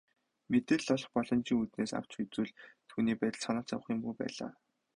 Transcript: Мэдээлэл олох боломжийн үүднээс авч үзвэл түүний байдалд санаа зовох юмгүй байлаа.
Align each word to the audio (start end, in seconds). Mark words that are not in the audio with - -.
Мэдээлэл 0.51 0.93
олох 0.95 1.09
боломжийн 1.15 1.59
үүднээс 1.61 1.91
авч 1.99 2.11
үзвэл 2.23 2.51
түүний 2.89 3.15
байдалд 3.17 3.43
санаа 3.45 3.65
зовох 3.69 3.87
юмгүй 3.93 4.13
байлаа. 4.17 4.51